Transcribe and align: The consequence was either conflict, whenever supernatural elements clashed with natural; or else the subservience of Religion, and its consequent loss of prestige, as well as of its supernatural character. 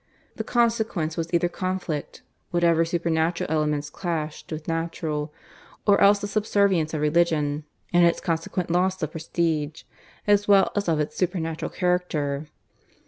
The 0.37 0.43
consequence 0.43 1.15
was 1.15 1.31
either 1.31 1.47
conflict, 1.47 2.23
whenever 2.49 2.83
supernatural 2.83 3.51
elements 3.51 3.91
clashed 3.91 4.51
with 4.51 4.67
natural; 4.67 5.31
or 5.85 6.01
else 6.01 6.17
the 6.17 6.27
subservience 6.27 6.95
of 6.95 7.01
Religion, 7.01 7.65
and 7.93 8.03
its 8.03 8.19
consequent 8.19 8.71
loss 8.71 8.99
of 9.03 9.11
prestige, 9.11 9.83
as 10.25 10.47
well 10.47 10.71
as 10.75 10.89
of 10.89 10.99
its 10.99 11.15
supernatural 11.15 11.69
character. 11.69 12.47